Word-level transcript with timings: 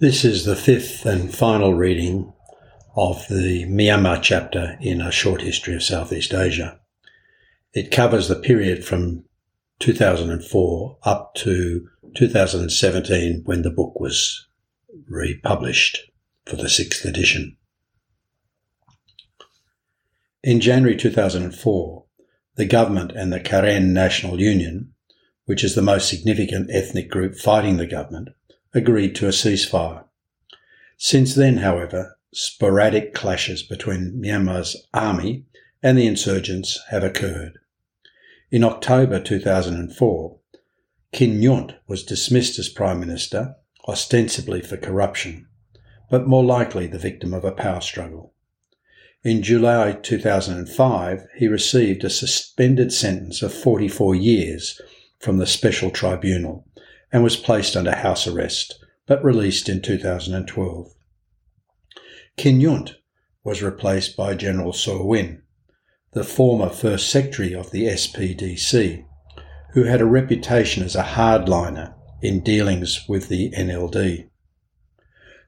This 0.00 0.24
is 0.24 0.44
the 0.44 0.54
fifth 0.54 1.04
and 1.06 1.34
final 1.34 1.74
reading 1.74 2.32
of 2.94 3.26
the 3.28 3.64
Myanmar 3.64 4.22
chapter 4.22 4.78
in 4.80 5.00
A 5.00 5.10
Short 5.10 5.42
History 5.42 5.74
of 5.74 5.82
Southeast 5.82 6.32
Asia. 6.32 6.78
It 7.72 7.90
covers 7.90 8.28
the 8.28 8.36
period 8.36 8.84
from 8.84 9.24
2004 9.80 10.98
up 11.02 11.34
to 11.38 11.88
2017 12.14 13.42
when 13.44 13.62
the 13.62 13.72
book 13.72 13.98
was 13.98 14.46
republished 15.08 15.98
for 16.46 16.54
the 16.54 16.68
sixth 16.68 17.04
edition. 17.04 17.56
In 20.44 20.60
January 20.60 20.96
2004, 20.96 22.04
the 22.54 22.66
government 22.66 23.10
and 23.16 23.32
the 23.32 23.40
Karen 23.40 23.92
National 23.92 24.40
Union, 24.40 24.94
which 25.46 25.64
is 25.64 25.74
the 25.74 25.82
most 25.82 26.08
significant 26.08 26.70
ethnic 26.72 27.10
group 27.10 27.34
fighting 27.34 27.78
the 27.78 27.86
government, 27.86 28.28
agreed 28.74 29.14
to 29.16 29.26
a 29.26 29.30
ceasefire. 29.30 30.04
Since 30.96 31.34
then, 31.34 31.58
however, 31.58 32.18
sporadic 32.32 33.14
clashes 33.14 33.62
between 33.62 34.20
Myanmar's 34.22 34.76
army 34.92 35.44
and 35.82 35.96
the 35.96 36.06
insurgents 36.06 36.78
have 36.90 37.04
occurred. 37.04 37.58
In 38.50 38.64
October 38.64 39.20
2004, 39.20 40.38
Khin 41.12 41.40
Nyunt 41.40 41.74
was 41.86 42.04
dismissed 42.04 42.58
as 42.58 42.68
Prime 42.68 43.00
Minister, 43.00 43.56
ostensibly 43.88 44.60
for 44.60 44.76
corruption, 44.76 45.46
but 46.10 46.26
more 46.26 46.44
likely 46.44 46.86
the 46.86 46.98
victim 46.98 47.32
of 47.32 47.44
a 47.44 47.52
power 47.52 47.80
struggle. 47.80 48.34
In 49.24 49.42
July 49.42 49.92
2005, 49.92 51.26
he 51.36 51.48
received 51.48 52.04
a 52.04 52.10
suspended 52.10 52.92
sentence 52.92 53.42
of 53.42 53.52
44 53.52 54.14
years 54.14 54.80
from 55.18 55.38
the 55.38 55.46
Special 55.46 55.90
Tribunal 55.90 56.67
and 57.12 57.22
was 57.22 57.36
placed 57.36 57.76
under 57.76 57.94
house 57.94 58.26
arrest, 58.26 58.84
but 59.06 59.24
released 59.24 59.68
in 59.68 59.80
2012. 59.80 60.94
Khin 62.36 62.58
Nyunt 62.58 62.94
was 63.42 63.62
replaced 63.62 64.16
by 64.16 64.34
General 64.34 64.72
Soe 64.72 65.04
Win, 65.04 65.42
the 66.12 66.24
former 66.24 66.68
First 66.68 67.10
Secretary 67.10 67.54
of 67.54 67.70
the 67.70 67.84
SPDC, 67.84 69.04
who 69.72 69.84
had 69.84 70.00
a 70.00 70.06
reputation 70.06 70.82
as 70.82 70.94
a 70.94 71.02
hardliner 71.02 71.94
in 72.22 72.40
dealings 72.40 73.06
with 73.08 73.28
the 73.28 73.50
NLD. 73.52 74.28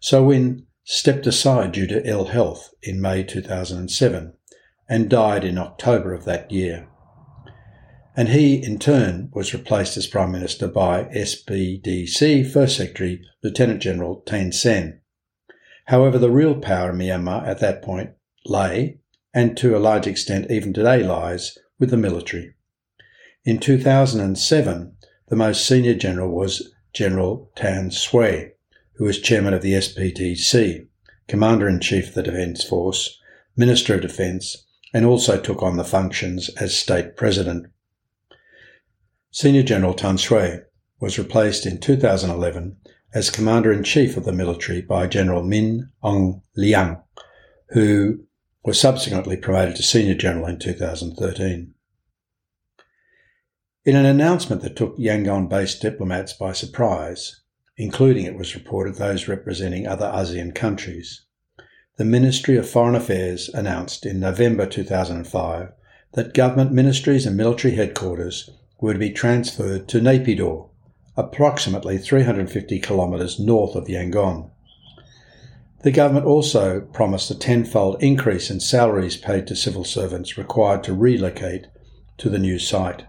Soe 0.01 0.25
Win 0.25 0.67
stepped 0.85 1.27
aside 1.27 1.73
due 1.73 1.87
to 1.87 2.07
ill 2.09 2.27
health 2.27 2.73
in 2.83 3.01
May 3.01 3.23
2007 3.23 4.35
and 4.89 5.09
died 5.09 5.45
in 5.45 5.59
October 5.59 6.15
of 6.15 6.25
that 6.25 6.51
year. 6.51 6.89
And 8.21 8.29
he, 8.29 8.63
in 8.63 8.79
turn, 8.79 9.31
was 9.33 9.55
replaced 9.55 9.97
as 9.97 10.07
Prime 10.07 10.31
Minister 10.31 10.69
by 10.69 11.05
SPDC 11.05 12.53
First 12.53 12.77
Secretary 12.77 13.23
Lieutenant 13.43 13.81
General 13.81 14.23
Thein 14.27 14.53
Sein. 14.53 15.01
However, 15.87 16.19
the 16.19 16.31
real 16.31 16.57
power 16.57 16.91
in 16.91 16.99
Myanmar 16.99 17.47
at 17.47 17.61
that 17.61 17.81
point 17.81 18.11
lay, 18.45 18.99
and 19.33 19.57
to 19.57 19.75
a 19.75 19.81
large 19.81 20.07
extent 20.07 20.51
even 20.51 20.75
today 20.75 21.03
lies, 21.03 21.57
with 21.79 21.89
the 21.89 21.97
military. 21.97 22.53
In 23.47 23.59
2007, 23.59 24.97
the 25.29 25.37
most 25.37 25.67
senior 25.67 25.95
general 25.95 26.31
was 26.31 26.75
General 26.93 27.51
Than 27.57 27.89
Shwe, 27.89 28.51
who 28.97 29.05
was 29.05 29.19
chairman 29.19 29.55
of 29.55 29.63
the 29.63 29.73
SPDC, 29.73 30.87
commander 31.27 31.67
in 31.67 31.81
chief 31.81 32.09
of 32.09 32.15
the 32.17 32.25
Defence 32.25 32.63
Force, 32.65 33.19
Minister 33.57 33.95
of 33.95 34.03
Defence, 34.03 34.67
and 34.93 35.07
also 35.07 35.41
took 35.41 35.63
on 35.63 35.79
the 35.79 35.85
functions 35.85 36.51
as 36.61 36.77
state 36.77 37.17
president. 37.17 37.69
Senior 39.33 39.63
General 39.63 39.95
Than 39.95 40.17
Shwe 40.17 40.65
was 40.99 41.17
replaced 41.17 41.65
in 41.65 41.79
2011 41.79 42.77
as 43.15 43.31
commander 43.31 43.73
in 43.73 43.85
chief 43.85 44.17
of 44.17 44.25
the 44.25 44.33
military 44.33 44.83
by 44.83 45.07
General 45.07 45.45
Min 45.45 45.91
Aung 46.03 46.43
Hlaing, 46.59 47.01
who 47.69 48.25
was 48.65 48.81
subsequently 48.81 49.37
promoted 49.37 49.77
to 49.77 49.85
senior 49.85 50.17
general 50.17 50.47
in 50.47 50.59
2013. 50.59 51.75
In 53.85 53.97
an 53.97 54.05
announcement 54.05 54.63
that 54.63 54.75
took 54.75 54.99
Yangon 54.99 55.49
based 55.49 55.81
diplomats 55.81 56.33
by 56.33 56.53
surprise, 56.53 57.41
including, 57.77 58.27
it 58.27 58.37
was 58.37 58.57
reported, 58.57 58.97
those 58.97 59.29
representing 59.29 59.87
other 59.87 60.11
ASEAN 60.13 60.57
countries. 60.57 61.25
The 61.99 62.05
Ministry 62.05 62.57
of 62.57 62.69
Foreign 62.69 62.97
Affairs 62.97 63.49
announced 63.49 64.05
in 64.05 64.19
November 64.19 64.67
2005 64.67 65.73
that 66.15 66.35
government 66.35 66.73
ministries 66.73 67.27
and 67.27 67.37
military 67.37 67.77
headquarters 67.77 68.51
were 68.81 68.93
to 68.93 68.99
be 68.99 69.11
transferred 69.11 69.89
to 69.89 70.01
Naypyidaw, 70.01 70.69
approximately 71.17 71.99
350 71.99 72.81
kilometres 72.81 73.39
north 73.39 73.75
of 73.75 73.87
Yangon. 73.87 74.51
The 75.83 75.91
government 75.91 76.27
also 76.27 76.81
promised 76.81 77.31
a 77.31 77.35
tenfold 77.35 78.03
increase 78.03 78.51
in 78.51 78.61
salaries 78.61 79.17
paid 79.17 79.47
to 79.47 79.57
civil 79.57 79.85
servants 79.85 80.37
required 80.37 80.85
to 80.85 80.95
relocate 80.95 81.67
to 82.19 82.29
the 82.29 82.39
new 82.39 82.59
site. 82.59 83.07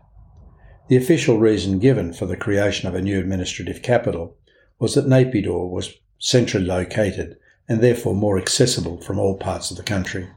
The 0.87 0.97
official 0.97 1.37
reason 1.37 1.79
given 1.79 2.13
for 2.13 2.25
the 2.25 2.37
creation 2.37 2.87
of 2.87 2.95
a 2.95 3.01
new 3.01 3.19
administrative 3.19 3.81
capital 3.81 4.37
was 4.79 4.95
that 4.95 5.07
Naypyidaw 5.07 5.69
was 5.69 5.93
centrally 6.19 6.65
located 6.65 7.37
and 7.67 7.81
therefore 7.81 8.15
more 8.15 8.37
accessible 8.37 9.01
from 9.01 9.19
all 9.19 9.37
parts 9.37 9.71
of 9.71 9.77
the 9.77 9.83
country. 9.83 10.29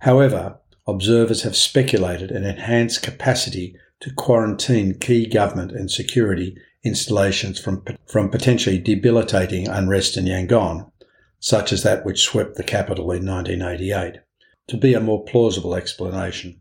However, 0.00 0.58
observers 0.86 1.42
have 1.42 1.56
speculated 1.56 2.30
an 2.30 2.44
enhanced 2.44 3.02
capacity 3.02 3.76
to 4.04 4.12
quarantine 4.12 4.92
key 4.98 5.26
government 5.26 5.72
and 5.72 5.90
security 5.90 6.54
installations 6.84 7.58
from, 7.58 7.82
from 8.06 8.28
potentially 8.28 8.78
debilitating 8.78 9.66
unrest 9.66 10.18
in 10.18 10.26
Yangon, 10.26 10.90
such 11.40 11.72
as 11.72 11.82
that 11.82 12.04
which 12.04 12.22
swept 12.22 12.56
the 12.56 12.62
capital 12.62 13.10
in 13.12 13.24
1988, 13.24 14.20
to 14.68 14.76
be 14.76 14.92
a 14.92 15.00
more 15.00 15.24
plausible 15.24 15.74
explanation. 15.74 16.60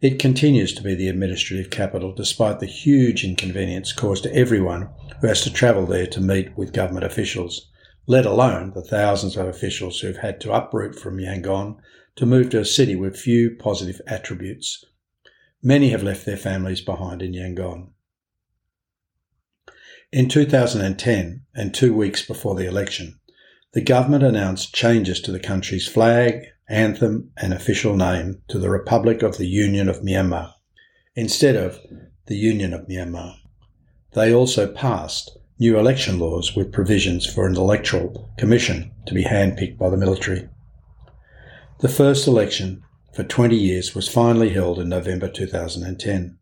It 0.00 0.18
continues 0.18 0.72
to 0.72 0.82
be 0.82 0.94
the 0.94 1.08
administrative 1.08 1.68
capital 1.68 2.14
despite 2.14 2.60
the 2.60 2.66
huge 2.66 3.22
inconvenience 3.22 3.92
caused 3.92 4.22
to 4.22 4.34
everyone 4.34 4.88
who 5.20 5.26
has 5.26 5.42
to 5.42 5.52
travel 5.52 5.84
there 5.84 6.06
to 6.06 6.20
meet 6.22 6.56
with 6.56 6.72
government 6.72 7.04
officials, 7.04 7.70
let 8.06 8.24
alone 8.24 8.72
the 8.74 8.80
thousands 8.80 9.36
of 9.36 9.46
officials 9.46 10.00
who 10.00 10.06
have 10.06 10.16
had 10.16 10.40
to 10.40 10.52
uproot 10.54 10.98
from 10.98 11.18
Yangon 11.18 11.76
to 12.16 12.24
move 12.24 12.48
to 12.48 12.60
a 12.60 12.64
city 12.64 12.96
with 12.96 13.18
few 13.18 13.54
positive 13.58 14.00
attributes. 14.06 14.82
Many 15.62 15.90
have 15.90 16.02
left 16.02 16.24
their 16.24 16.38
families 16.38 16.80
behind 16.80 17.20
in 17.20 17.32
Yangon. 17.32 17.88
In 20.10 20.28
2010, 20.28 21.42
and 21.54 21.74
two 21.74 21.94
weeks 21.94 22.26
before 22.26 22.54
the 22.54 22.66
election, 22.66 23.20
the 23.72 23.82
government 23.82 24.24
announced 24.24 24.74
changes 24.74 25.20
to 25.20 25.32
the 25.32 25.38
country's 25.38 25.86
flag, 25.86 26.46
anthem, 26.68 27.30
and 27.36 27.52
official 27.52 27.94
name 27.94 28.42
to 28.48 28.58
the 28.58 28.70
Republic 28.70 29.22
of 29.22 29.36
the 29.36 29.46
Union 29.46 29.88
of 29.88 30.00
Myanmar 30.00 30.54
instead 31.14 31.56
of 31.56 31.78
the 32.26 32.36
Union 32.36 32.72
of 32.72 32.88
Myanmar. 32.88 33.34
They 34.14 34.32
also 34.32 34.66
passed 34.66 35.36
new 35.58 35.78
election 35.78 36.18
laws 36.18 36.56
with 36.56 36.72
provisions 36.72 37.26
for 37.26 37.46
an 37.46 37.54
electoral 37.54 38.32
commission 38.38 38.92
to 39.06 39.14
be 39.14 39.24
handpicked 39.24 39.78
by 39.78 39.90
the 39.90 39.96
military. 39.96 40.48
The 41.80 41.88
first 41.88 42.26
election 42.26 42.82
for 43.12 43.24
20 43.24 43.56
years 43.56 43.94
was 43.94 44.08
finally 44.08 44.50
held 44.50 44.78
in 44.78 44.88
November 44.88 45.28
2010. 45.28 46.38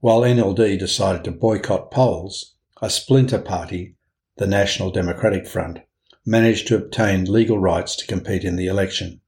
While 0.00 0.22
NLD 0.22 0.78
decided 0.78 1.24
to 1.24 1.30
boycott 1.30 1.90
polls, 1.90 2.56
a 2.82 2.90
splinter 2.90 3.38
party, 3.38 3.96
the 4.36 4.48
National 4.48 4.90
Democratic 4.90 5.46
Front, 5.46 5.78
managed 6.26 6.66
to 6.68 6.76
obtain 6.76 7.24
legal 7.24 7.58
rights 7.58 7.94
to 7.96 8.06
compete 8.06 8.42
in 8.42 8.56
the 8.56 8.66
election. 8.66 9.20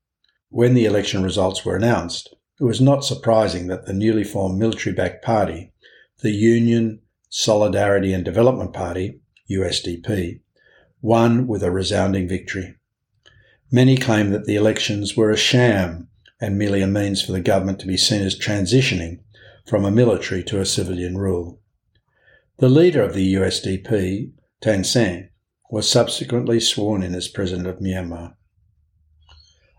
When 0.48 0.74
the 0.74 0.84
election 0.84 1.22
results 1.22 1.64
were 1.64 1.76
announced, 1.76 2.34
it 2.60 2.64
was 2.64 2.80
not 2.80 3.04
surprising 3.04 3.68
that 3.68 3.86
the 3.86 3.92
newly 3.92 4.24
formed 4.24 4.58
military 4.58 4.94
backed 4.94 5.24
party, 5.24 5.72
the 6.22 6.32
Union 6.32 7.00
Solidarity 7.28 8.12
and 8.12 8.24
Development 8.24 8.72
Party, 8.72 9.20
USDP, 9.50 10.40
won 11.00 11.46
with 11.46 11.62
a 11.62 11.70
resounding 11.70 12.28
victory. 12.28 12.74
Many 13.70 13.96
claim 13.96 14.30
that 14.30 14.44
the 14.44 14.56
elections 14.56 15.16
were 15.16 15.30
a 15.30 15.36
sham 15.36 16.08
and 16.40 16.58
merely 16.58 16.82
a 16.82 16.86
means 16.86 17.22
for 17.22 17.32
the 17.32 17.40
government 17.40 17.78
to 17.80 17.86
be 17.86 17.96
seen 17.96 18.22
as 18.22 18.38
transitioning 18.38 19.20
from 19.66 19.84
a 19.84 19.90
military 19.90 20.42
to 20.44 20.60
a 20.60 20.66
civilian 20.66 21.16
rule. 21.16 21.60
The 22.58 22.68
leader 22.68 23.02
of 23.02 23.14
the 23.14 23.34
USDP, 23.34 24.32
Thein 24.62 24.84
Sein, 24.84 25.30
was 25.70 25.88
subsequently 25.88 26.60
sworn 26.60 27.02
in 27.02 27.14
as 27.14 27.28
President 27.28 27.66
of 27.66 27.80
Myanmar. 27.80 28.34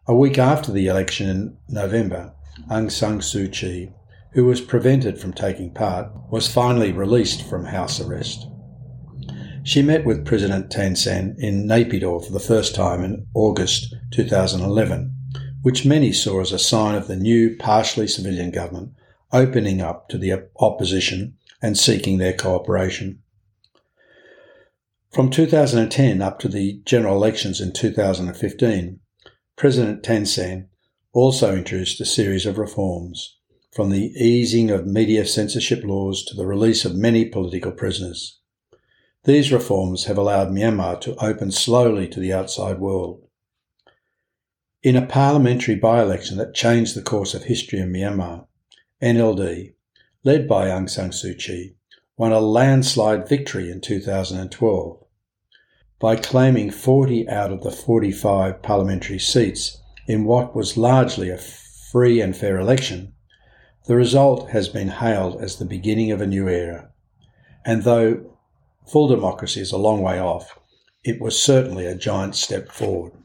A 0.08 0.16
week 0.16 0.38
after 0.38 0.72
the 0.72 0.88
election 0.88 1.30
in 1.30 1.58
November, 1.70 2.34
Aung 2.70 2.92
San 2.92 3.20
Suu 3.20 3.52
Kyi, 3.52 3.94
who 4.34 4.46
was 4.46 4.62
prevented 4.62 5.20
from 5.20 5.34
taking 5.34 5.74
part, 5.74 6.12
was 6.30 6.52
finally 6.52 6.92
released 6.92 7.44
from 7.48 7.66
house 7.66 8.00
arrest. 8.00 8.48
She 9.64 9.82
met 9.82 10.06
with 10.06 10.26
President 10.26 10.72
Thein 10.72 10.96
Sein 10.96 11.36
in 11.40 11.68
Naypyidaw 11.68 12.26
for 12.26 12.32
the 12.32 12.40
first 12.40 12.76
time 12.76 13.04
in 13.04 13.26
August 13.34 13.96
2011, 14.12 15.17
which 15.62 15.86
many 15.86 16.14
saw 16.14 16.42
as 16.42 16.52
a 16.52 16.60
sign 16.60 16.96
of 16.96 17.08
the 17.08 17.16
new 17.16 17.56
partially 17.58 18.08
civilian 18.08 18.52
government 18.52 18.94
opening 19.32 19.82
up 19.82 20.08
to 20.10 20.18
the 20.18 20.48
opposition 20.60 21.38
and 21.62 21.78
seeking 21.78 22.18
their 22.18 22.34
cooperation. 22.34 23.20
From 25.12 25.30
2010 25.30 26.22
up 26.22 26.40
to 26.40 26.48
the 26.48 26.82
general 26.86 27.16
elections 27.16 27.60
in 27.60 27.74
2015, 27.74 29.00
President 29.56 30.28
Sein 30.28 30.70
also 31.14 31.56
introduced 31.56 32.00
a 32.00 32.06
series 32.06 32.46
of 32.46 32.58
reforms, 32.58 33.38
from 33.72 33.90
the 33.90 34.12
easing 34.16 34.70
of 34.70 34.86
media 34.86 35.26
censorship 35.26 35.84
laws 35.84 36.24
to 36.26 36.36
the 36.36 36.46
release 36.46 36.86
of 36.86 36.96
many 36.96 37.26
political 37.26 37.72
prisoners. 37.72 38.40
These 39.24 39.52
reforms 39.52 40.06
have 40.06 40.18
allowed 40.18 40.50
Myanmar 40.50 41.02
to 41.02 41.16
open 41.16 41.52
slowly 41.52 42.08
to 42.10 42.20
the 42.20 42.32
outside 42.32 42.80
world. 42.80 43.27
In 44.84 44.96
a 44.96 45.08
parliamentary 45.08 45.74
by 45.74 46.04
election 46.04 46.38
that 46.38 46.54
changed 46.54 46.96
the 46.96 47.02
course 47.02 47.34
of 47.34 47.46
history 47.46 47.80
in 47.80 47.92
Myanmar, 47.92 48.46
NLD, 49.02 49.74
led 50.24 50.48
by 50.48 50.68
Aung 50.68 50.88
San 50.88 51.10
Suu 51.10 51.36
Kyi, 51.36 51.76
won 52.16 52.32
a 52.32 52.40
landslide 52.40 53.28
victory 53.28 53.72
in 53.72 53.82
2012 53.82 55.04
by 56.00 56.16
claiming 56.16 56.70
40 56.70 57.28
out 57.28 57.52
of 57.52 57.64
the 57.64 57.72
45 57.72 58.62
parliamentary 58.62 59.18
seats 59.18 59.82
in 60.08 60.26
what 60.26 60.56
was 60.56 60.78
largely 60.78 61.32
a 61.32 61.40
free 61.40 62.22
and 62.22 62.38
fair 62.38 62.60
election, 62.60 63.14
the 63.88 63.96
result 63.96 64.52
has 64.52 64.70
been 64.70 64.90
hailed 64.90 65.42
as 65.42 65.56
the 65.56 65.66
beginning 65.66 66.12
of 66.12 66.22
a 66.22 66.28
new 66.28 66.48
era. 66.48 66.92
And 67.66 67.82
though 67.82 68.38
full 68.86 69.08
democracy 69.08 69.60
is 69.60 69.72
a 69.72 69.78
long 69.78 70.04
way 70.04 70.20
off, 70.20 70.60
it 71.04 71.20
was 71.20 71.42
certainly 71.42 71.88
a 71.88 71.96
giant 71.96 72.36
step 72.36 72.72
forward. 72.72 73.17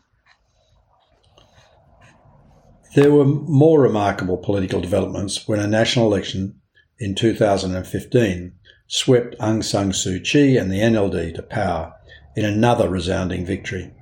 There 2.95 3.11
were 3.11 3.25
more 3.25 3.81
remarkable 3.81 4.37
political 4.37 4.83
developments 4.83 5.49
when 5.49 5.61
a 5.61 5.67
national 5.67 6.13
election 6.13 6.61
in 6.99 7.15
2015 7.15 8.53
swept 8.87 9.39
Aung 9.39 9.65
San 9.65 9.93
Suu 9.93 10.23
Kyi 10.23 10.59
and 10.59 10.71
the 10.71 10.81
NLD 10.81 11.35
to 11.37 11.43
power 11.43 11.95
in 12.37 12.45
another 12.45 12.91
resounding 12.91 13.47
victory. 13.47 13.95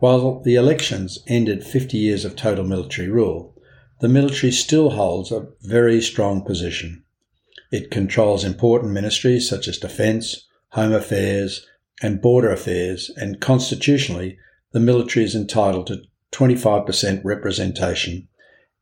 While 0.00 0.40
the 0.40 0.56
elections 0.56 1.20
ended 1.28 1.64
50 1.64 1.96
years 1.96 2.24
of 2.24 2.34
total 2.34 2.64
military 2.64 3.08
rule, 3.08 3.54
the 4.00 4.08
military 4.08 4.50
still 4.50 4.90
holds 4.90 5.30
a 5.30 5.46
very 5.60 6.00
strong 6.00 6.44
position. 6.44 7.04
It 7.70 7.92
controls 7.92 8.42
important 8.42 8.92
ministries 8.92 9.48
such 9.48 9.68
as 9.68 9.78
defence, 9.78 10.48
home 10.70 10.92
affairs, 10.92 11.64
and 12.02 12.20
border 12.20 12.50
affairs, 12.50 13.12
and 13.16 13.40
constitutionally, 13.40 14.38
the 14.72 14.80
military 14.80 15.24
is 15.24 15.36
entitled 15.36 15.86
to 15.86 16.02
25% 16.32 17.20
representation 17.24 18.28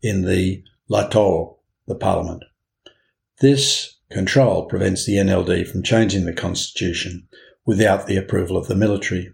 in 0.02 0.22
the 0.22 0.62
Hluttaw, 0.88 1.56
the 1.86 1.94
parliament. 1.94 2.44
This 3.40 3.98
control 4.10 4.66
prevents 4.66 5.04
the 5.04 5.14
NLD 5.16 5.66
from 5.66 5.82
changing 5.82 6.24
the 6.24 6.32
constitution 6.32 7.28
without 7.66 8.06
the 8.06 8.16
approval 8.16 8.56
of 8.56 8.66
the 8.66 8.74
military. 8.74 9.32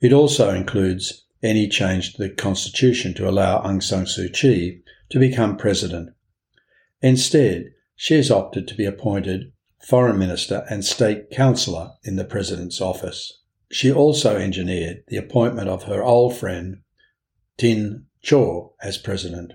It 0.00 0.12
also 0.12 0.50
includes 0.50 1.24
any 1.42 1.68
change 1.68 2.14
to 2.14 2.22
the 2.22 2.30
constitution 2.30 3.14
to 3.14 3.28
allow 3.28 3.62
Aung 3.62 3.82
San 3.82 4.04
Suu 4.04 4.32
Kyi 4.32 4.82
to 5.10 5.18
become 5.18 5.56
president. 5.56 6.10
Instead, 7.02 7.72
she 7.96 8.14
has 8.14 8.30
opted 8.30 8.66
to 8.68 8.74
be 8.74 8.86
appointed 8.86 9.52
foreign 9.86 10.18
minister 10.18 10.64
and 10.70 10.84
state 10.84 11.30
councillor 11.30 11.90
in 12.02 12.16
the 12.16 12.24
president's 12.24 12.80
office. 12.80 13.40
She 13.70 13.92
also 13.92 14.36
engineered 14.36 15.04
the 15.08 15.16
appointment 15.16 15.68
of 15.68 15.84
her 15.84 16.02
old 16.02 16.36
friend 16.36 16.78
Htin 17.58 18.04
Kyaw 18.22 18.70
as 18.82 18.98
president. 18.98 19.52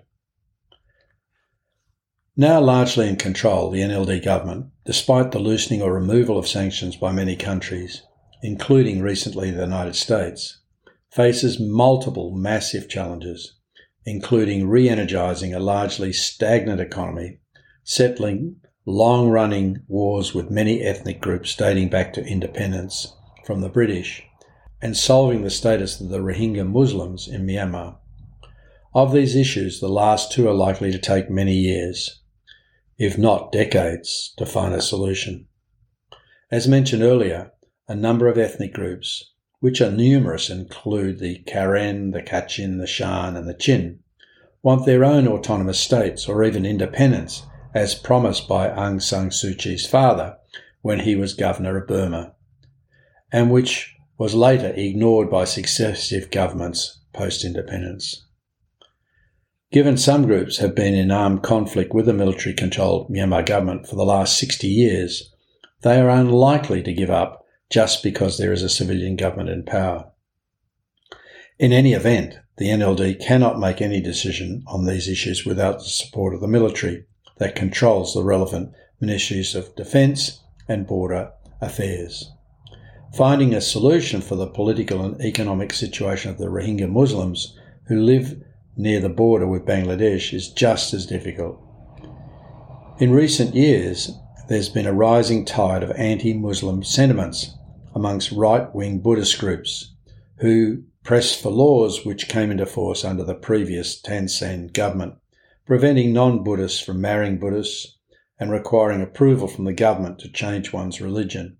Now 2.38 2.62
largely 2.62 3.10
in 3.10 3.18
control, 3.18 3.70
the 3.70 3.82
NLD 3.82 4.24
government, 4.24 4.68
despite 4.86 5.32
the 5.32 5.40
loosening 5.40 5.82
or 5.82 5.94
removal 5.94 6.38
of 6.38 6.48
sanctions 6.48 6.96
by 6.96 7.12
many 7.12 7.36
countries, 7.36 8.04
including 8.42 9.02
recently 9.02 9.52
the 9.52 9.64
United 9.64 9.96
States, 9.96 10.62
faces 11.12 11.60
multiple 11.60 12.32
massive 12.32 12.88
challenges, 12.88 13.56
including 14.06 14.70
re 14.70 14.88
energising 14.88 15.54
a 15.54 15.60
largely 15.60 16.14
stagnant 16.14 16.80
economy, 16.80 17.40
settling 17.84 18.62
long 18.86 19.30
running 19.30 19.84
wars 19.90 20.34
with 20.34 20.50
many 20.50 20.82
ethnic 20.82 21.20
groups 21.20 21.54
dating 21.56 21.90
back 21.90 22.14
to 22.14 22.26
independence 22.26 23.14
from 23.46 23.60
the 23.60 23.70
British, 23.70 24.24
and 24.82 24.96
solving 24.96 25.44
the 25.44 25.50
status 25.50 26.00
of 26.00 26.10
the 26.10 26.20
Rohingya 26.20 26.68
Muslims 26.68 27.28
in 27.28 27.46
Myanmar. 27.46 27.98
Of 28.94 29.14
these 29.14 29.36
issues, 29.36 29.80
the 29.80 29.90
last 29.90 30.32
two 30.32 30.48
are 30.48 30.54
likely 30.54 30.92
to 30.92 30.98
take 30.98 31.30
many 31.30 31.54
years 31.54 32.20
if 33.00 33.18
not 33.18 33.54
decades, 33.54 34.34
to 34.38 34.46
find 34.46 34.76
a 34.76 34.82
solution. 34.82 35.48
As 36.52 36.68
mentioned 36.68 37.02
earlier, 37.02 37.54
a 37.88 37.96
number 37.96 38.28
of 38.28 38.38
ethnic 38.38 38.74
groups, 38.74 39.32
which 39.62 39.80
are 39.80 39.90
numerous, 39.90 40.50
include 40.50 41.20
the 41.20 41.40
Karen, 41.48 42.12
the 42.12 42.22
Kachin, 42.22 42.78
the 42.78 42.86
Shan, 42.86 43.38
and 43.38 43.48
the 43.48 43.54
Chin, 43.54 44.00
want 44.62 44.86
their 44.86 45.06
own 45.06 45.30
autonomous 45.30 45.80
states 45.80 46.28
or 46.28 46.44
even 46.44 46.66
independence, 46.66 47.44
as 47.74 47.96
promised 47.96 48.50
by 48.50 48.68
Aung 48.68 49.02
San 49.02 49.30
Suu 49.30 49.58
Kyi's 49.58 49.88
father 49.88 50.36
when 50.82 51.00
he 51.00 51.16
was 51.16 51.34
governor 51.34 51.78
of 51.78 51.88
Burma, 51.88 52.34
and 53.32 53.50
which 53.50 53.96
was 54.20 54.36
later 54.36 54.74
ignored 54.76 55.32
by 55.32 55.46
successive 55.46 56.30
governments 56.30 57.00
post 57.14 57.46
independence. 57.46 58.26
Given 59.72 59.96
some 59.96 60.26
groups 60.26 60.58
have 60.58 60.76
been 60.76 60.94
in 60.94 61.10
armed 61.10 61.42
conflict 61.42 61.94
with 61.94 62.06
the 62.06 62.14
military 62.14 62.54
controlled 62.54 63.10
Myanmar 63.10 63.46
government 63.46 63.88
for 63.88 63.96
the 63.96 64.04
last 64.04 64.38
60 64.38 64.68
years, 64.68 65.34
they 65.84 66.02
are 66.02 66.10
unlikely 66.10 66.84
to 66.84 66.94
give 66.94 67.10
up 67.10 67.46
just 67.70 68.04
because 68.04 68.38
there 68.38 68.52
is 68.52 68.62
a 68.62 68.68
civilian 68.68 69.16
government 69.16 69.50
in 69.50 69.64
power. 69.64 70.12
In 71.58 71.72
any 71.72 71.94
event, 71.94 72.40
the 72.58 72.68
NLD 72.68 73.22
cannot 73.22 73.58
make 73.58 73.82
any 73.82 74.02
decision 74.02 74.64
on 74.68 74.86
these 74.86 75.08
issues 75.08 75.46
without 75.46 75.78
the 75.78 75.86
support 75.86 76.34
of 76.34 76.42
the 76.42 76.48
military 76.48 77.06
that 77.38 77.56
controls 77.56 78.14
the 78.14 78.24
relevant 78.24 78.74
ministries 79.00 79.56
of 79.56 79.74
defence 79.78 80.42
and 80.68 80.86
border 80.86 81.32
affairs. 81.62 82.30
Finding 83.16 83.54
a 83.54 83.62
solution 83.62 84.22
for 84.22 84.36
the 84.36 84.48
political 84.48 85.04
and 85.04 85.20
economic 85.22 85.74
situation 85.74 86.32
of 86.32 86.38
the 86.38 86.48
Rohingya 86.48 86.90
Muslims 86.90 87.58
who 87.88 88.00
live 88.02 88.42
near 88.78 89.00
the 89.00 89.10
border 89.10 89.48
with 89.48 89.66
Bangladesh 89.66 90.34
is 90.34 90.50
just 90.50 90.94
as 90.94 91.06
difficult. 91.06 91.60
In 93.00 93.12
recent 93.12 93.56
years, 93.56 94.12
there's 94.50 94.70
been 94.70 94.88
a 94.88 94.94
rising 94.94 95.46
tide 95.46 95.84
of 95.84 95.92
anti 95.92 96.34
Muslim 96.34 96.84
sentiments 96.84 97.56
amongst 97.94 98.32
right 98.32 98.74
wing 98.74 99.00
Buddhist 99.00 99.40
groups 99.40 99.94
who 100.40 100.84
press 101.04 101.36
for 101.40 101.52
laws 101.52 102.04
which 102.04 102.28
came 102.28 102.52
into 102.52 102.66
force 102.66 103.06
under 103.06 103.24
the 103.24 103.36
previous 103.36 104.02
Thein 104.02 104.28
Sein 104.28 104.68
government, 104.68 105.16
preventing 105.66 106.14
non 106.14 106.44
Buddhists 106.44 106.80
from 106.80 107.00
marrying 107.00 107.38
Buddhists 107.38 107.98
and 108.40 108.52
requiring 108.52 109.02
approval 109.02 109.48
from 109.48 109.66
the 109.66 109.74
government 109.74 110.20
to 110.20 110.32
change 110.32 110.74
one's 110.74 111.00
religion. 111.00 111.59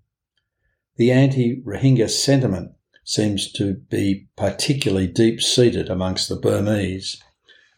The 0.96 1.12
anti 1.12 1.62
Rohingya 1.62 2.10
sentiment 2.10 2.72
seems 3.04 3.50
to 3.52 3.74
be 3.90 4.28
particularly 4.36 5.06
deep 5.06 5.40
seated 5.40 5.88
amongst 5.88 6.28
the 6.28 6.36
Burmese, 6.36 7.20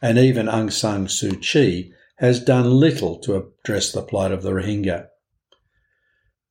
and 0.00 0.18
even 0.18 0.46
Aung 0.46 0.72
San 0.72 1.06
Suu 1.06 1.40
Kyi 1.40 1.92
has 2.16 2.40
done 2.40 2.70
little 2.70 3.18
to 3.20 3.36
address 3.36 3.92
the 3.92 4.02
plight 4.02 4.32
of 4.32 4.42
the 4.42 4.50
Rohingya. 4.50 5.06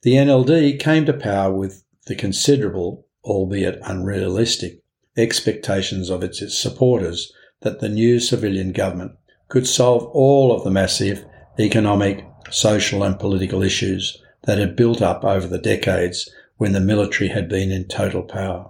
The 0.03 0.13
NLD 0.13 0.79
came 0.79 1.05
to 1.05 1.13
power 1.13 1.53
with 1.53 1.83
the 2.07 2.15
considerable, 2.15 3.05
albeit 3.23 3.79
unrealistic, 3.83 4.81
expectations 5.17 6.09
of 6.09 6.23
its 6.23 6.57
supporters 6.57 7.31
that 7.61 7.79
the 7.79 7.89
new 7.89 8.19
civilian 8.19 8.71
government 8.71 9.11
could 9.49 9.67
solve 9.67 10.03
all 10.13 10.51
of 10.51 10.63
the 10.63 10.71
massive 10.71 11.25
economic, 11.59 12.25
social, 12.49 13.03
and 13.03 13.19
political 13.19 13.61
issues 13.61 14.21
that 14.43 14.57
had 14.57 14.75
built 14.75 15.01
up 15.01 15.23
over 15.23 15.45
the 15.45 15.59
decades 15.59 16.29
when 16.61 16.73
the 16.73 16.79
military 16.79 17.27
had 17.27 17.49
been 17.49 17.71
in 17.71 17.87
total 17.87 18.21
power. 18.21 18.69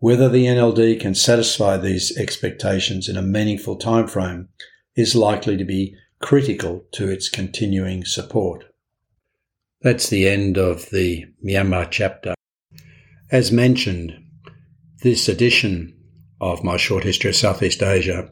Whether 0.00 0.28
the 0.28 0.44
NLD 0.44 1.00
can 1.00 1.14
satisfy 1.14 1.78
these 1.78 2.14
expectations 2.18 3.08
in 3.08 3.16
a 3.16 3.22
meaningful 3.22 3.78
timeframe 3.78 4.48
is 4.94 5.16
likely 5.16 5.56
to 5.56 5.64
be 5.64 5.96
critical 6.20 6.84
to 6.92 7.08
its 7.08 7.30
continuing 7.30 8.04
support. 8.04 8.64
That's 9.80 10.10
the 10.10 10.28
end 10.28 10.58
of 10.58 10.90
the 10.90 11.24
Myanmar 11.42 11.90
chapter. 11.90 12.34
As 13.32 13.50
mentioned, 13.50 14.22
this 15.02 15.26
edition 15.26 15.96
of 16.38 16.62
my 16.62 16.76
short 16.76 17.04
history 17.04 17.30
of 17.30 17.36
Southeast 17.36 17.82
Asia 17.82 18.28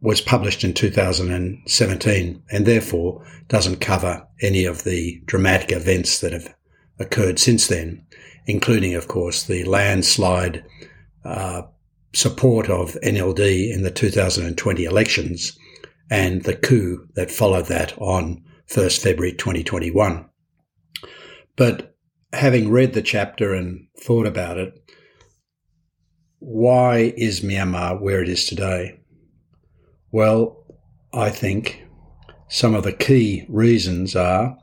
was 0.00 0.20
published 0.20 0.62
in 0.62 0.74
2017 0.74 2.42
and 2.52 2.66
therefore 2.66 3.26
doesn't 3.48 3.80
cover 3.80 4.28
any 4.40 4.64
of 4.64 4.84
the 4.84 5.20
dramatic 5.26 5.72
events 5.72 6.20
that 6.20 6.32
have 6.32 6.54
occurred 6.98 7.38
since 7.38 7.66
then, 7.66 8.04
including, 8.46 8.94
of 8.94 9.08
course, 9.08 9.44
the 9.44 9.64
landslide 9.64 10.64
uh, 11.24 11.62
support 12.14 12.68
of 12.68 12.96
NLD 13.02 13.72
in 13.72 13.82
the 13.82 13.90
2020 13.90 14.84
elections 14.84 15.58
and 16.10 16.42
the 16.44 16.56
coup 16.56 17.06
that 17.14 17.30
followed 17.30 17.66
that 17.66 17.96
on 17.98 18.42
1st 18.70 19.00
February 19.00 19.32
2021. 19.32 20.28
But 21.56 21.94
having 22.32 22.70
read 22.70 22.94
the 22.94 23.02
chapter 23.02 23.54
and 23.54 23.86
thought 24.00 24.26
about 24.26 24.58
it, 24.58 24.74
why 26.38 27.12
is 27.16 27.40
Myanmar 27.40 28.00
where 28.00 28.22
it 28.22 28.28
is 28.28 28.46
today? 28.46 29.00
Well, 30.12 30.64
I 31.12 31.30
think 31.30 31.84
some 32.48 32.74
of 32.74 32.84
the 32.84 32.92
key 32.92 33.44
reasons 33.48 34.14
are 34.16 34.56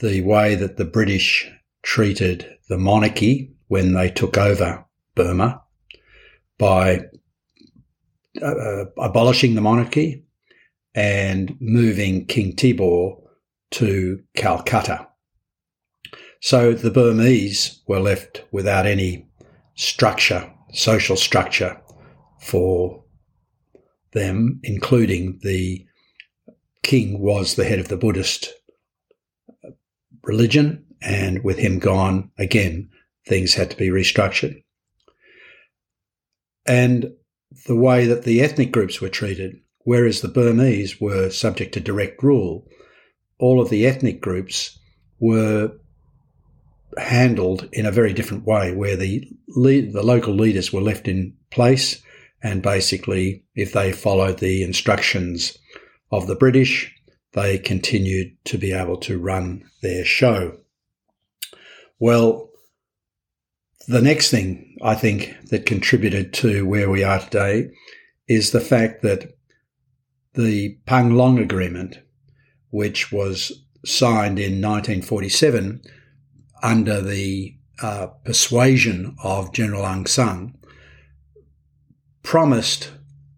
the 0.00 0.22
way 0.22 0.54
that 0.54 0.76
the 0.76 0.84
British 0.84 1.50
treated 1.82 2.58
the 2.68 2.78
monarchy 2.78 3.52
when 3.68 3.92
they 3.92 4.10
took 4.10 4.36
over 4.36 4.84
Burma 5.14 5.62
by 6.58 7.06
uh, 8.42 8.84
abolishing 8.98 9.54
the 9.54 9.60
monarchy 9.60 10.24
and 10.94 11.56
moving 11.60 12.26
King 12.26 12.54
Thibaw 12.54 13.20
to 13.72 14.22
Calcutta. 14.34 15.06
So 16.40 16.72
the 16.72 16.90
Burmese 16.90 17.82
were 17.86 18.00
left 18.00 18.44
without 18.50 18.86
any 18.86 19.26
structure, 19.74 20.50
social 20.72 21.16
structure 21.16 21.80
for 22.40 23.04
them, 24.12 24.60
including 24.62 25.38
the 25.42 25.86
king 26.82 27.20
was 27.20 27.54
the 27.54 27.64
head 27.64 27.78
of 27.78 27.88
the 27.88 27.96
Buddhist 27.96 28.52
religion, 30.30 30.84
and 31.02 31.42
with 31.42 31.58
him 31.58 31.78
gone, 31.78 32.30
again, 32.38 32.88
things 33.26 33.54
had 33.54 33.70
to 33.70 33.76
be 33.76 33.88
restructured. 33.88 34.62
And 36.66 37.12
the 37.66 37.76
way 37.76 38.06
that 38.06 38.22
the 38.22 38.40
ethnic 38.40 38.70
groups 38.70 39.00
were 39.00 39.08
treated, 39.08 39.60
whereas 39.80 40.20
the 40.20 40.28
Burmese 40.28 41.00
were 41.00 41.30
subject 41.30 41.74
to 41.74 41.80
direct 41.80 42.22
rule, 42.22 42.68
all 43.38 43.60
of 43.60 43.70
the 43.70 43.86
ethnic 43.86 44.20
groups 44.20 44.78
were 45.18 45.72
handled 46.96 47.68
in 47.72 47.86
a 47.86 47.98
very 47.98 48.12
different 48.12 48.46
way, 48.46 48.72
where 48.72 48.96
the 48.96 49.28
lead, 49.48 49.92
the 49.92 50.02
local 50.02 50.34
leaders 50.34 50.72
were 50.72 50.80
left 50.90 51.08
in 51.08 51.34
place, 51.50 52.02
and 52.42 52.62
basically, 52.62 53.44
if 53.54 53.72
they 53.72 53.92
followed 53.92 54.38
the 54.38 54.62
instructions 54.62 55.58
of 56.12 56.26
the 56.26 56.36
British, 56.36 56.94
they 57.32 57.58
continued 57.58 58.36
to 58.44 58.58
be 58.58 58.72
able 58.72 58.96
to 58.98 59.18
run 59.18 59.64
their 59.82 60.04
show. 60.04 60.58
Well, 61.98 62.50
the 63.86 64.02
next 64.02 64.30
thing 64.30 64.76
I 64.82 64.94
think 64.94 65.36
that 65.50 65.66
contributed 65.66 66.32
to 66.34 66.66
where 66.66 66.90
we 66.90 67.04
are 67.04 67.20
today 67.20 67.70
is 68.26 68.50
the 68.50 68.60
fact 68.60 69.02
that 69.02 69.34
the 70.34 70.78
Panglong 70.86 71.40
Agreement, 71.40 71.98
which 72.70 73.10
was 73.10 73.64
signed 73.84 74.38
in 74.38 74.60
1947 74.60 75.82
under 76.62 77.00
the 77.00 77.56
uh, 77.82 78.08
persuasion 78.24 79.16
of 79.24 79.52
General 79.52 79.82
Aung 79.82 80.06
San, 80.06 80.54
promised 82.22 82.92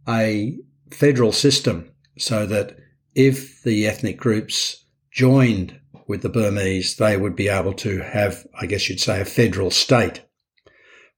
a 0.09 0.59
federal 0.91 1.33
system 1.33 1.91
so 2.19 2.45
that 2.47 2.77
if 3.15 3.63
the 3.63 3.87
ethnic 3.87 4.17
groups 4.19 4.85
joined 5.11 5.79
with 6.07 6.23
the 6.23 6.29
Burmese, 6.29 6.97
they 6.97 7.17
would 7.17 7.37
be 7.37 7.49
able 7.49 7.75
to 7.75 8.01
have, 8.01 8.47
I 8.61 8.67
guess 8.67 8.89
you'd 8.89 9.01
say, 9.01 9.21
a 9.21 9.25
federal 9.25 9.71
state. 9.71 10.23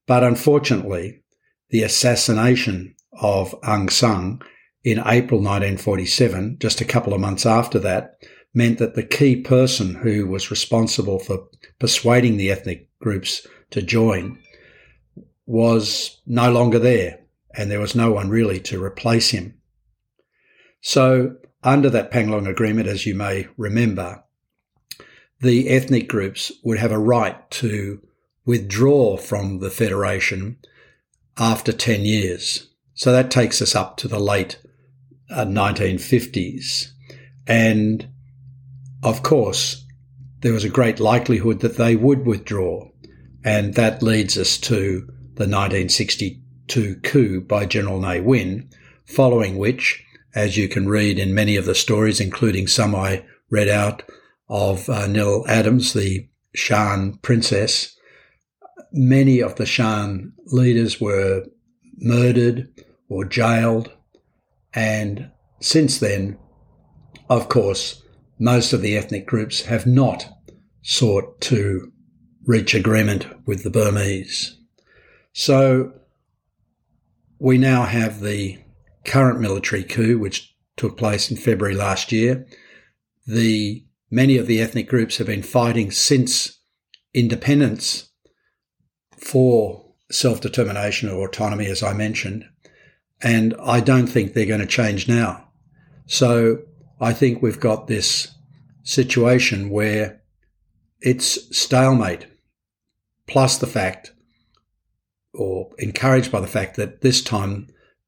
But 0.07 0.23
unfortunately, 0.23 1.23
the 1.69 1.83
assassination 1.83 2.95
of 3.13 3.59
Aung 3.61 3.91
San 3.91 4.39
in 4.83 4.99
April 4.99 5.39
1947, 5.39 6.57
just 6.59 6.81
a 6.81 6.85
couple 6.85 7.13
of 7.13 7.21
months 7.21 7.45
after 7.45 7.79
that, 7.79 8.15
meant 8.53 8.77
that 8.77 8.95
the 8.95 9.03
key 9.03 9.41
person 9.41 9.95
who 9.95 10.27
was 10.27 10.51
responsible 10.51 11.19
for 11.19 11.47
persuading 11.79 12.37
the 12.37 12.51
ethnic 12.51 12.87
groups 12.99 13.45
to 13.71 13.81
join 13.81 14.39
was 15.45 16.21
no 16.25 16.51
longer 16.51 16.79
there, 16.79 17.19
and 17.55 17.69
there 17.69 17.79
was 17.79 17.95
no 17.95 18.11
one 18.11 18.29
really 18.29 18.59
to 18.59 18.83
replace 18.83 19.31
him. 19.31 19.55
So, 20.81 21.35
under 21.65 21.89
that 21.89 22.11
Panglong 22.11 22.47
Agreement, 22.47 22.87
as 22.87 23.05
you 23.05 23.15
may 23.15 23.47
remember, 23.57 24.23
the 25.41 25.67
ethnic 25.67 26.07
groups 26.07 26.51
would 26.63 26.77
have 26.77 26.91
a 26.91 26.99
right 26.99 27.49
to 27.51 28.01
withdraw 28.45 29.17
from 29.17 29.59
the 29.59 29.71
Federation 29.71 30.57
after 31.37 31.73
10 31.73 32.01
years. 32.01 32.69
So 32.93 33.11
that 33.11 33.31
takes 33.31 33.61
us 33.61 33.75
up 33.75 33.97
to 33.97 34.07
the 34.07 34.19
late 34.19 34.59
uh, 35.29 35.45
1950s. 35.45 36.91
And 37.47 38.07
of 39.03 39.23
course, 39.23 39.85
there 40.41 40.53
was 40.53 40.63
a 40.63 40.69
great 40.69 40.99
likelihood 40.99 41.59
that 41.61 41.77
they 41.77 41.95
would 41.95 42.25
withdraw. 42.25 42.89
And 43.43 43.73
that 43.73 44.01
leads 44.01 44.37
us 44.37 44.57
to 44.59 45.01
the 45.35 45.47
1962 45.47 46.95
coup 47.03 47.41
by 47.41 47.65
General 47.65 47.99
Ne 47.99 48.21
Win, 48.21 48.69
following 49.05 49.57
which 49.57 50.03
as 50.35 50.57
you 50.57 50.67
can 50.67 50.87
read 50.87 51.17
in 51.17 51.33
many 51.33 51.55
of 51.55 51.65
the 51.65 51.73
stories, 51.73 52.19
including 52.19 52.67
some 52.67 52.93
I 52.93 53.25
read 53.49 53.69
out 53.69 54.03
of 54.49 54.89
uh, 54.89 55.07
Nel 55.07 55.45
Adams, 55.47 55.93
the 55.93 56.27
Shan 56.53 57.17
princess. 57.21 57.95
Many 58.91 59.41
of 59.41 59.55
the 59.55 59.65
Shan 59.65 60.33
leaders 60.47 60.99
were 60.99 61.45
murdered 61.97 62.67
or 63.09 63.25
jailed. 63.25 63.91
And 64.73 65.31
since 65.61 65.99
then, 65.99 66.37
of 67.29 67.49
course, 67.49 68.03
most 68.37 68.73
of 68.73 68.81
the 68.81 68.97
ethnic 68.97 69.25
groups 69.25 69.63
have 69.63 69.87
not 69.87 70.27
sought 70.81 71.39
to 71.41 71.91
reach 72.45 72.75
agreement 72.75 73.25
with 73.47 73.63
the 73.63 73.69
Burmese. 73.69 74.57
So 75.33 75.93
we 77.39 77.57
now 77.57 77.83
have 77.83 78.19
the 78.19 78.59
current 79.05 79.39
military 79.39 79.83
coup, 79.83 80.17
which 80.17 80.55
took 80.75 80.97
place 80.97 81.31
in 81.31 81.37
February 81.37 81.75
last 81.75 82.11
year. 82.11 82.45
The 83.27 83.85
many 84.11 84.37
of 84.37 84.47
the 84.47 84.61
ethnic 84.61 84.87
groups 84.87 85.17
have 85.17 85.27
been 85.27 85.43
fighting 85.43 85.91
since 85.91 86.59
independence 87.13 88.09
for 89.17 89.85
self-determination 90.11 91.09
or 91.09 91.27
autonomy, 91.27 91.67
as 91.67 91.81
I 91.81 91.93
mentioned. 91.93 92.45
And 93.21 93.55
I 93.63 93.79
don't 93.79 94.07
think 94.07 94.33
they're 94.33 94.45
going 94.45 94.59
to 94.59 94.67
change 94.67 95.07
now. 95.07 95.47
So 96.05 96.59
I 96.99 97.13
think 97.13 97.41
we've 97.41 97.59
got 97.59 97.87
this 97.87 98.35
situation 98.83 99.69
where 99.69 100.21
it's 101.01 101.57
stalemate, 101.57 102.27
plus 103.27 103.57
the 103.57 103.67
fact, 103.67 104.11
or 105.33 105.71
encouraged 105.79 106.31
by 106.31 106.39
the 106.39 106.47
fact 106.47 106.75
that 106.75 107.01
this 107.01 107.21
time 107.23 107.67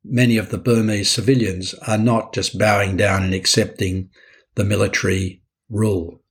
many 0.09 0.37
of 0.37 0.49
the 0.49 0.57
Burmese 0.57 1.09
civilians 1.09 1.73
are 1.85 1.97
not 1.97 2.33
just 2.33 2.57
bowing 2.57 2.97
down 2.97 3.23
and 3.23 3.33
accepting 3.33 4.09
the 4.55 4.63
military 4.63 5.41
rule. 5.69 6.21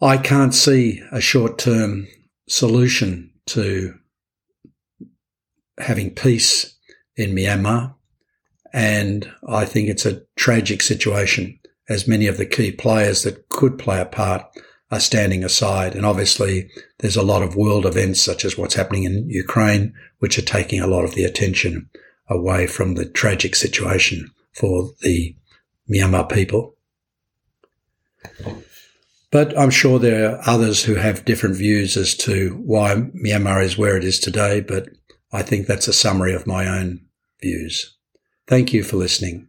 I 0.00 0.16
can't 0.16 0.54
see 0.54 1.00
a 1.12 1.20
short 1.20 1.58
term 1.58 2.08
solution 2.48 3.32
to 3.46 3.94
having 5.78 6.10
peace 6.10 6.76
in 7.16 7.34
Myanmar. 7.34 7.94
And 8.72 9.30
I 9.48 9.64
think 9.64 9.88
it's 9.88 10.06
a 10.06 10.22
tragic 10.36 10.82
situation 10.82 11.58
as 11.88 12.08
many 12.08 12.26
of 12.26 12.38
the 12.38 12.46
key 12.46 12.72
players 12.72 13.22
that 13.22 13.48
could 13.48 13.78
play 13.78 14.00
a 14.00 14.06
part 14.06 14.44
are 14.92 15.00
standing 15.00 15.42
aside. 15.42 15.96
And 15.96 16.04
obviously 16.04 16.70
there's 16.98 17.16
a 17.16 17.22
lot 17.22 17.42
of 17.42 17.56
world 17.56 17.86
events 17.86 18.20
such 18.20 18.44
as 18.44 18.58
what's 18.58 18.74
happening 18.74 19.04
in 19.04 19.28
Ukraine, 19.28 19.94
which 20.18 20.38
are 20.38 20.42
taking 20.42 20.80
a 20.80 20.86
lot 20.86 21.04
of 21.04 21.14
the 21.14 21.24
attention 21.24 21.88
away 22.28 22.66
from 22.66 22.94
the 22.94 23.06
tragic 23.06 23.56
situation 23.56 24.30
for 24.52 24.90
the 25.00 25.34
Myanmar 25.90 26.30
people. 26.30 26.76
But 29.30 29.58
I'm 29.58 29.70
sure 29.70 29.98
there 29.98 30.30
are 30.30 30.40
others 30.46 30.84
who 30.84 30.94
have 30.96 31.24
different 31.24 31.56
views 31.56 31.96
as 31.96 32.14
to 32.18 32.60
why 32.62 32.94
Myanmar 32.94 33.64
is 33.64 33.78
where 33.78 33.96
it 33.96 34.04
is 34.04 34.20
today, 34.20 34.60
but 34.60 34.90
I 35.32 35.42
think 35.42 35.66
that's 35.66 35.88
a 35.88 35.92
summary 35.94 36.34
of 36.34 36.46
my 36.46 36.68
own 36.68 37.00
views. 37.40 37.96
Thank 38.46 38.74
you 38.74 38.84
for 38.84 38.98
listening. 38.98 39.48